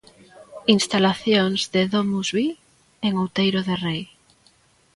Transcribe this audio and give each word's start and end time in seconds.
Instalacións 0.75 1.59
de 1.73 1.81
DomusVi 1.93 2.47
en 3.07 3.11
Outeiro 3.21 3.59
de 3.67 3.75
Rei. 3.85 4.03